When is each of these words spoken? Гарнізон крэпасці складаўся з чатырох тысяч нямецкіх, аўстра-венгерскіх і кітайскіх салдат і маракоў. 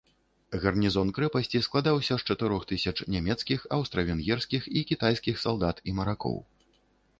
Гарнізон 0.61 1.11
крэпасці 1.17 1.61
складаўся 1.67 2.17
з 2.21 2.25
чатырох 2.31 2.65
тысяч 2.73 2.95
нямецкіх, 3.17 3.59
аўстра-венгерскіх 3.79 4.61
і 4.77 4.85
кітайскіх 4.93 5.35
салдат 5.45 5.87
і 5.93 5.99
маракоў. 6.03 6.37